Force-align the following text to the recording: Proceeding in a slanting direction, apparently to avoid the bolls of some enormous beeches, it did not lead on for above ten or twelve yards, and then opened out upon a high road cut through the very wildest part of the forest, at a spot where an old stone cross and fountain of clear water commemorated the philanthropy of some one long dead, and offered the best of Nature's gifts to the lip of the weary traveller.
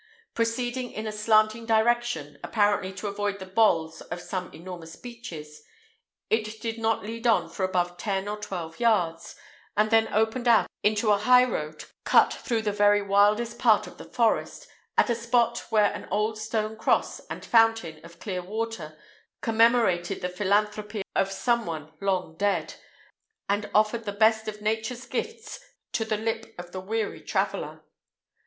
Proceeding 0.33 0.91
in 0.91 1.05
a 1.05 1.11
slanting 1.11 1.67
direction, 1.67 2.39
apparently 2.43 2.91
to 2.93 3.05
avoid 3.07 3.37
the 3.37 3.45
bolls 3.45 4.01
of 4.01 4.19
some 4.19 4.51
enormous 4.51 4.95
beeches, 4.95 5.61
it 6.27 6.59
did 6.59 6.79
not 6.79 7.03
lead 7.05 7.27
on 7.27 7.47
for 7.47 7.63
above 7.63 7.97
ten 7.99 8.27
or 8.27 8.37
twelve 8.39 8.79
yards, 8.79 9.35
and 9.77 9.91
then 9.91 10.11
opened 10.11 10.47
out 10.47 10.65
upon 10.83 11.09
a 11.11 11.17
high 11.21 11.43
road 11.43 11.85
cut 12.03 12.33
through 12.33 12.63
the 12.63 12.71
very 12.71 13.03
wildest 13.03 13.59
part 13.59 13.85
of 13.85 13.99
the 13.99 14.05
forest, 14.09 14.67
at 14.97 15.11
a 15.11 15.13
spot 15.13 15.67
where 15.69 15.93
an 15.93 16.07
old 16.09 16.35
stone 16.35 16.75
cross 16.75 17.19
and 17.29 17.45
fountain 17.45 18.03
of 18.03 18.19
clear 18.19 18.41
water 18.41 18.97
commemorated 19.41 20.21
the 20.21 20.29
philanthropy 20.29 21.03
of 21.15 21.31
some 21.31 21.63
one 21.67 21.93
long 22.01 22.35
dead, 22.37 22.73
and 23.47 23.69
offered 23.75 24.05
the 24.05 24.11
best 24.11 24.47
of 24.47 24.61
Nature's 24.63 25.05
gifts 25.05 25.59
to 25.91 26.03
the 26.03 26.17
lip 26.17 26.55
of 26.57 26.71
the 26.71 26.81
weary 26.81 27.21
traveller. 27.21 27.83